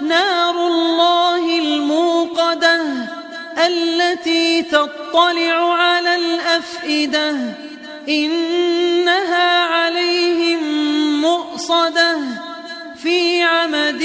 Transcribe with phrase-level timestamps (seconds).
[0.00, 2.80] نار الله الموقدة
[3.66, 7.36] التي تطلع على الأفئدة
[8.08, 10.62] إنها عليهم
[11.22, 12.18] مؤصدة
[13.02, 14.02] في عمد